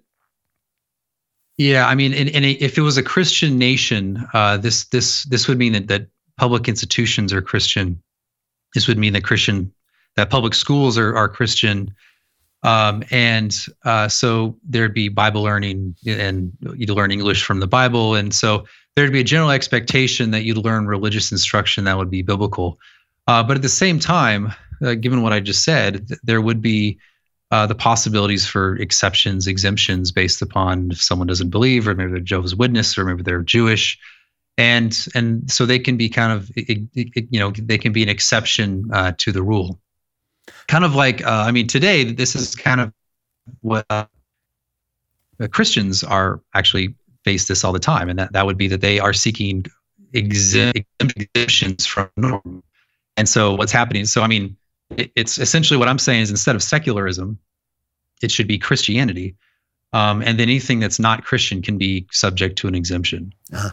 yeah 1.57 1.87
i 1.87 1.95
mean 1.95 2.11
in, 2.11 2.27
in 2.27 2.43
a, 2.43 2.51
if 2.51 2.77
it 2.77 2.81
was 2.81 2.97
a 2.97 3.03
christian 3.03 3.57
nation 3.57 4.27
uh, 4.33 4.57
this 4.57 4.83
this 4.87 5.23
this 5.23 5.47
would 5.47 5.57
mean 5.57 5.71
that, 5.71 5.87
that 5.87 6.07
public 6.37 6.67
institutions 6.67 7.31
are 7.31 7.41
christian. 7.41 8.01
This 8.73 8.89
would 8.89 8.97
mean 8.97 9.13
that 9.13 9.23
christian 9.23 9.71
that 10.17 10.29
public 10.29 10.53
schools 10.53 10.97
are, 10.97 11.15
are 11.15 11.29
christian 11.29 11.95
um, 12.63 13.03
and 13.11 13.65
uh, 13.83 14.07
so 14.07 14.57
there'd 14.63 14.93
be 14.93 15.09
Bible 15.09 15.43
learning 15.43 15.95
and 16.07 16.51
you'd 16.75 16.89
learn 16.89 17.11
English 17.11 17.43
from 17.43 17.59
the 17.59 17.67
Bible. 17.67 18.15
And 18.15 18.33
so 18.33 18.65
there'd 18.95 19.11
be 19.11 19.19
a 19.19 19.25
general 19.25 19.51
expectation 19.51 20.31
that 20.31 20.43
you'd 20.43 20.57
learn 20.57 20.87
religious 20.87 21.31
instruction 21.31 21.83
that 21.83 21.97
would 21.97 22.09
be 22.09 22.21
biblical. 22.21 22.79
Uh, 23.27 23.43
but 23.43 23.57
at 23.57 23.61
the 23.61 23.69
same 23.69 23.99
time, 23.99 24.53
uh, 24.81 24.93
given 24.95 25.21
what 25.21 25.33
I 25.33 25.41
just 25.41 25.63
said, 25.63 26.07
th- 26.07 26.19
there 26.23 26.41
would 26.41 26.61
be 26.61 26.97
uh, 27.51 27.67
the 27.67 27.75
possibilities 27.75 28.47
for 28.47 28.77
exceptions, 28.77 29.45
exemptions 29.45 30.11
based 30.11 30.41
upon 30.41 30.91
if 30.91 31.01
someone 31.01 31.27
doesn't 31.27 31.49
believe, 31.49 31.87
or 31.87 31.95
maybe 31.95 32.11
they're 32.11 32.19
Jehovah's 32.19 32.55
Witness, 32.55 32.97
or 32.97 33.05
maybe 33.05 33.23
they're 33.23 33.43
Jewish, 33.43 33.97
and 34.57 35.05
and 35.13 35.49
so 35.51 35.65
they 35.65 35.79
can 35.79 35.95
be 35.95 36.09
kind 36.09 36.33
of 36.33 36.49
you 36.55 37.39
know 37.39 37.51
they 37.51 37.77
can 37.77 37.93
be 37.93 38.01
an 38.03 38.09
exception 38.09 38.89
uh, 38.91 39.13
to 39.19 39.31
the 39.31 39.43
rule 39.43 39.79
kind 40.67 40.83
of 40.83 40.95
like 40.95 41.25
uh, 41.25 41.43
I 41.47 41.51
mean 41.51 41.67
today 41.67 42.03
this 42.03 42.35
is 42.35 42.55
kind 42.55 42.81
of 42.81 42.93
what 43.61 43.85
uh, 43.89 44.05
Christians 45.51 46.03
are 46.03 46.41
actually 46.53 46.95
face 47.23 47.47
this 47.47 47.63
all 47.63 47.71
the 47.71 47.79
time, 47.79 48.09
and 48.09 48.19
that 48.19 48.33
that 48.33 48.45
would 48.45 48.57
be 48.57 48.67
that 48.67 48.81
they 48.81 48.99
are 48.99 49.13
seeking 49.13 49.65
exemptions 50.13 51.85
from 51.85 52.09
norm. 52.17 52.63
And 53.17 53.29
so 53.29 53.55
what's 53.55 53.71
happening? 53.71 54.05
So 54.05 54.21
I 54.21 54.27
mean, 54.27 54.57
it, 54.97 55.11
it's 55.15 55.37
essentially 55.37 55.77
what 55.77 55.87
I'm 55.87 55.99
saying 55.99 56.21
is 56.21 56.29
instead 56.29 56.55
of 56.55 56.63
secularism, 56.63 57.37
it 58.21 58.31
should 58.31 58.47
be 58.47 58.57
Christianity. 58.57 59.35
Um, 59.93 60.23
and 60.23 60.39
then 60.39 60.49
anything 60.49 60.79
that's 60.79 60.99
not 60.99 61.23
Christian 61.23 61.61
can 61.61 61.77
be 61.77 62.07
subject 62.11 62.57
to 62.59 62.67
an 62.67 62.73
exemption. 62.73 63.31
Uh, 63.53 63.69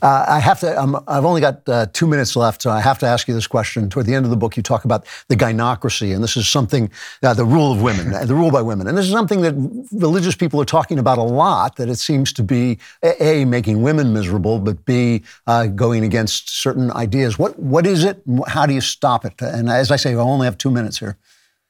uh, 0.00 0.24
I 0.28 0.38
have 0.38 0.60
to. 0.60 0.80
Um, 0.80 1.02
I've 1.08 1.24
only 1.24 1.40
got 1.40 1.68
uh, 1.68 1.86
two 1.92 2.06
minutes 2.06 2.36
left, 2.36 2.62
so 2.62 2.70
I 2.70 2.80
have 2.80 3.00
to 3.00 3.06
ask 3.06 3.26
you 3.26 3.34
this 3.34 3.48
question. 3.48 3.90
Toward 3.90 4.06
the 4.06 4.14
end 4.14 4.24
of 4.24 4.30
the 4.30 4.36
book, 4.36 4.56
you 4.56 4.62
talk 4.62 4.84
about 4.84 5.04
the 5.26 5.34
gynocracy, 5.34 6.14
and 6.14 6.22
this 6.22 6.36
is 6.36 6.46
something, 6.46 6.88
uh, 7.24 7.34
the 7.34 7.44
rule 7.44 7.72
of 7.72 7.82
women, 7.82 8.10
the 8.26 8.34
rule 8.34 8.52
by 8.52 8.62
women, 8.62 8.86
and 8.86 8.96
this 8.96 9.06
is 9.06 9.10
something 9.10 9.40
that 9.40 9.54
religious 9.90 10.36
people 10.36 10.60
are 10.60 10.66
talking 10.66 11.00
about 11.00 11.18
a 11.18 11.22
lot. 11.22 11.74
That 11.76 11.88
it 11.88 11.96
seems 11.96 12.32
to 12.34 12.44
be 12.44 12.78
a, 13.02 13.44
making 13.44 13.82
women 13.82 14.12
miserable, 14.12 14.60
but 14.60 14.84
b 14.84 15.22
uh, 15.48 15.66
going 15.66 16.04
against 16.04 16.48
certain 16.48 16.92
ideas. 16.92 17.40
What 17.40 17.58
what 17.58 17.86
is 17.86 18.04
it? 18.04 18.22
How 18.46 18.66
do 18.66 18.72
you 18.72 18.80
stop 18.80 19.24
it? 19.24 19.34
And 19.42 19.68
as 19.68 19.90
I 19.90 19.96
say, 19.96 20.12
I 20.12 20.14
only 20.14 20.44
have 20.44 20.58
two 20.58 20.70
minutes 20.70 21.00
here. 21.00 21.18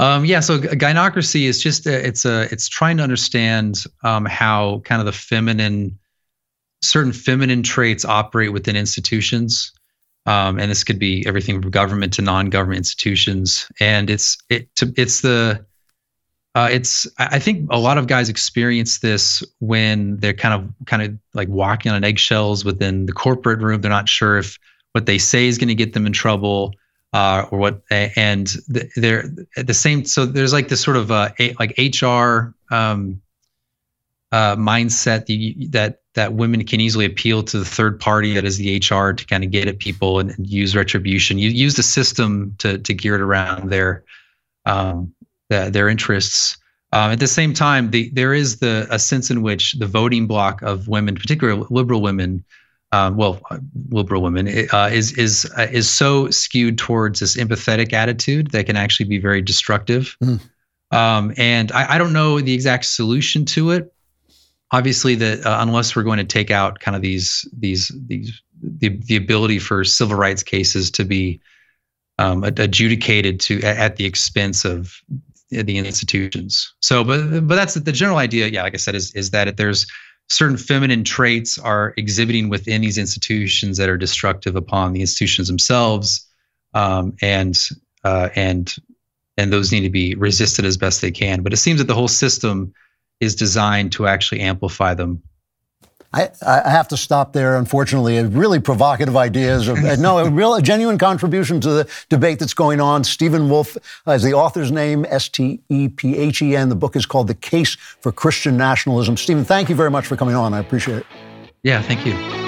Um, 0.02 0.26
yeah, 0.26 0.40
so 0.40 0.58
gynocracy 0.58 1.44
is 1.44 1.62
just 1.62 1.86
a, 1.86 2.06
it's 2.06 2.26
a 2.26 2.52
it's 2.52 2.68
trying 2.68 2.98
to 2.98 3.04
understand 3.04 3.84
um, 4.02 4.26
how 4.26 4.82
kind 4.84 5.00
of 5.00 5.06
the 5.06 5.12
feminine, 5.12 6.00
certain 6.82 7.14
feminine 7.14 7.62
traits 7.62 8.04
operate 8.04 8.52
within 8.52 8.76
institutions, 8.76 9.72
um, 10.26 10.58
and 10.58 10.72
this 10.72 10.84
could 10.84 10.98
be 10.98 11.24
everything 11.28 11.62
from 11.62 11.70
government 11.70 12.14
to 12.14 12.24
non-government 12.24 12.80
institutions. 12.80 13.72
And 13.80 14.10
it's 14.10 14.40
it 14.50 14.76
to, 14.78 14.92
it's 14.98 15.22
the 15.22 15.64
uh, 16.56 16.70
it's 16.72 17.08
I 17.20 17.38
think 17.38 17.70
a 17.72 17.78
lot 17.78 18.00
of 18.00 18.08
guys 18.08 18.28
experience 18.28 19.00
this 19.00 19.44
when 19.60 20.18
they're 20.18 20.34
kind 20.34 20.56
of 20.56 20.86
kind 20.88 21.04
of 21.04 21.16
like 21.36 21.48
walking 21.48 21.92
on 21.92 22.04
eggshells 22.04 22.66
within 22.66 23.06
the 23.06 23.14
corporate 23.14 23.60
room. 23.60 23.82
They're 23.82 23.92
not 23.92 24.10
sure 24.10 24.40
if 24.40 24.58
what 24.94 25.06
they 25.06 25.20
say 25.20 25.46
is 25.46 25.60
going 25.60 25.68
to 25.68 25.76
get 25.76 25.94
them 25.94 26.08
in 26.08 26.12
trouble 26.12 26.74
uh, 27.14 27.46
or 27.52 27.58
what 27.58 27.82
and 27.92 28.56
they're 28.96 29.30
at 29.58 29.68
the 29.68 29.74
same 29.74 30.06
so 30.06 30.26
there's 30.26 30.54
like 30.54 30.70
this 30.70 30.82
sort 30.82 30.98
of 30.98 31.12
uh, 31.12 31.30
like 31.60 31.78
hr 32.02 32.54
um, 32.74 33.22
uh, 34.32 34.56
mindset 34.56 35.26
that, 35.26 35.72
that 35.72 35.98
that 36.14 36.34
women 36.34 36.66
can 36.66 36.82
easily 36.82 37.06
appeal 37.06 37.44
to 37.44 37.60
the 37.60 37.66
third 37.66 38.00
party 38.00 38.34
that 38.34 38.46
is 38.46 38.58
the 38.58 38.78
hr 38.78 39.12
to 39.12 39.26
kind 39.26 39.44
of 39.44 39.52
get 39.52 39.68
at 39.68 39.80
people 39.80 40.20
and, 40.20 40.32
and 40.32 40.48
use 40.48 40.76
retribution 40.76 41.38
you 41.38 41.50
use 41.50 41.76
the 41.76 41.84
system 41.84 42.56
to 42.58 42.78
to 42.78 42.94
gear 42.94 43.16
it 43.16 43.22
around 43.22 43.70
their 43.70 44.04
um, 44.66 45.14
the, 45.50 45.70
their 45.72 45.90
interests. 45.90 46.58
Um, 46.94 47.12
at 47.12 47.20
the 47.20 47.28
same 47.28 47.54
time 47.54 47.92
the, 47.92 48.10
there 48.10 48.34
is 48.34 48.60
the 48.60 48.86
a 48.90 49.00
sense 49.00 49.32
in 49.32 49.42
which 49.42 49.74
the 49.74 49.86
voting 49.86 50.28
bloc 50.28 50.62
of 50.62 50.90
women 50.90 51.16
particularly 51.16 51.66
liberal 51.70 52.02
women 52.02 52.44
um, 52.92 53.16
well, 53.16 53.40
liberal 53.90 54.22
women 54.22 54.48
uh, 54.74 54.90
is 54.92 55.18
is 55.18 55.50
uh, 55.58 55.68
is 55.72 55.90
so 55.90 56.30
skewed 56.30 56.78
towards 56.78 57.22
this 57.22 57.38
empathetic 57.38 57.94
attitude 57.94 58.52
that 58.52 58.66
can 58.66 58.76
actually 58.76 59.08
be 59.08 59.18
very 59.18 59.42
destructive. 59.42 60.18
Mm. 60.22 60.42
Um, 60.92 61.34
and 61.38 61.72
I, 61.72 61.96
I, 61.96 61.98
don't 61.98 62.12
know 62.12 62.42
the 62.42 62.54
exact 62.54 62.84
solution 62.84 63.46
to 63.46 63.72
it. 63.72 63.94
Obviously, 64.72 65.16
that 65.16 65.46
uh, 65.46 65.58
unless 65.62 65.96
we're 65.96 66.04
going 66.04 66.18
to 66.18 66.26
take 66.26 66.52
out 66.52 66.82
kind 66.82 66.98
of 66.98 67.02
these 67.02 67.48
these 67.58 67.94
these 68.08 68.42
the 68.62 68.90
the 68.90 69.16
ability 69.16 69.60
for 69.60 69.86
civil 69.86 70.18
rights 70.18 70.44
cases 70.44 70.92
to 70.92 71.06
be 71.06 71.40
um, 72.20 72.44
adjudicated 72.44 73.40
to 73.42 73.62
at 73.62 73.96
the 73.96 74.06
expense 74.06 74.66
of 74.66 75.02
the 75.50 75.78
institutions. 75.78 76.74
So, 76.82 77.06
but 77.06 77.48
but 77.48 77.56
that's 77.56 77.76
the 77.76 77.92
general 77.94 78.18
idea. 78.18 78.48
Yeah, 78.48 78.64
like 78.64 78.74
I 78.74 78.78
said, 78.78 78.96
is 78.96 79.14
is 79.16 79.32
that 79.32 79.56
there's 79.56 79.88
certain 80.32 80.56
feminine 80.56 81.04
traits 81.04 81.58
are 81.58 81.94
exhibiting 81.98 82.48
within 82.48 82.82
these 82.82 82.98
institutions 82.98 83.78
that 83.78 83.90
are 83.90 83.98
destructive 83.98 84.56
upon 84.56 84.94
the 84.94 85.02
institutions 85.02 85.50
themselves, 85.50 86.26
um, 86.74 87.14
and 87.22 87.70
uh, 88.06 88.30
and 88.36 88.76
and 89.38 89.52
those 89.52 89.72
need 89.72 89.82
to 89.82 89.90
be 89.90 90.16
resisted 90.16 90.64
as 90.64 90.78
best 90.78 91.02
they 91.02 91.12
can. 91.12 91.44
But 91.44 91.52
it 91.52 91.58
seems 91.58 91.80
that 91.80 91.88
the 91.88 91.94
whole 91.94 92.08
system 92.08 92.74
is 93.20 93.36
designed 93.36 93.92
to 93.94 94.08
actually 94.08 94.40
amplify 94.42 94.94
them 94.94 95.22
I, 96.14 96.30
I, 96.46 96.70
have 96.70 96.90
to 96.90 96.98
stop 96.98 97.32
there, 97.32 97.56
unfortunately. 97.56 98.22
Really 98.24 98.60
provocative 98.60 99.16
ideas. 99.16 99.68
no, 100.00 100.18
a 100.18 100.30
real, 100.30 100.56
a 100.56 100.62
genuine 100.62 100.98
contribution 100.98 101.62
to 101.62 101.70
the 101.70 101.90
debate 102.10 102.40
that's 102.40 102.54
going 102.54 102.82
on. 102.82 103.04
Stephen 103.04 103.50
Wolfe 103.50 103.78
uh, 104.06 104.12
is 104.12 104.24
the 104.24 104.34
author's 104.34 104.72
name, 104.72 105.06
S 105.08 105.30
T 105.30 105.62
E 105.70 105.88
P 105.88 106.18
H 106.18 106.42
E 106.42 106.56
N. 106.56 106.68
The 106.68 106.76
book 106.76 106.96
is 106.96 107.06
called 107.06 107.28
The 107.28 107.36
Case 107.36 107.76
for 107.76 108.12
Christian 108.12 108.58
Nationalism. 108.58 109.16
Stephen, 109.16 109.46
thank 109.46 109.70
you 109.70 109.76
very 109.76 109.92
much 109.92 110.06
for 110.06 110.18
coming 110.18 110.36
on. 110.36 110.54
I 110.54 110.60
appreciate 110.60 110.98
it. 110.98 111.06
Yeah, 111.64 111.82
thank 111.82 112.06
you. 112.06 112.41